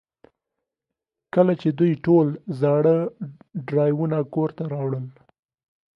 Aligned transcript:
کله 1.33 1.53
چې 1.61 1.69
دوی 1.79 1.93
ټول 2.05 2.27
زاړه 2.59 2.97
ډرایوونه 3.67 4.17
کور 4.33 4.49
ته 4.57 4.63
راوړل 4.73 5.05